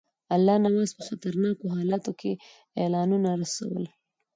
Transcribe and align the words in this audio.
الله 0.35 0.55
نواز 0.65 0.89
په 0.97 1.01
خطرناکو 1.07 1.73
حالاتو 1.75 2.11
کې 2.19 2.31
اعلانونه 2.81 3.29
رسول. 3.41 3.85